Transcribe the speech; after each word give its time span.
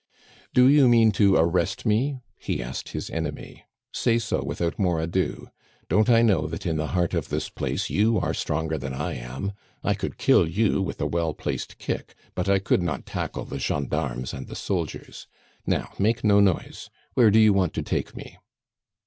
"Do 0.55 0.67
you 0.67 0.89
mean 0.89 1.11
to 1.11 1.35
arrest 1.35 1.85
me?" 1.85 2.21
he 2.39 2.59
asked 2.59 2.89
his 2.89 3.11
enemy. 3.11 3.65
"Say 3.93 4.17
so 4.17 4.43
without 4.43 4.79
more 4.79 4.99
ado. 4.99 5.49
Don't 5.89 6.09
I 6.09 6.23
know 6.23 6.47
that 6.47 6.65
in 6.65 6.77
the 6.77 6.87
heart 6.97 7.13
of 7.13 7.29
this 7.29 7.49
place 7.49 7.87
you 7.91 8.17
are 8.17 8.33
stronger 8.33 8.79
than 8.79 8.95
I 8.95 9.13
am? 9.13 9.51
I 9.83 9.93
could 9.93 10.17
kill 10.17 10.47
you 10.49 10.81
with 10.81 10.99
a 11.01 11.05
well 11.05 11.35
placed 11.35 11.77
kick, 11.77 12.15
but 12.33 12.49
I 12.49 12.57
could 12.57 12.81
not 12.81 13.05
tackle 13.05 13.45
the 13.45 13.59
gendarmes 13.59 14.33
and 14.33 14.47
the 14.47 14.55
soldiers. 14.55 15.27
Now, 15.67 15.93
make 15.99 16.23
no 16.23 16.39
noise. 16.39 16.89
Where 17.13 17.29
to 17.29 17.37
you 17.37 17.53
want 17.53 17.75
to 17.75 17.83
take 17.83 18.15
me?" 18.15 18.39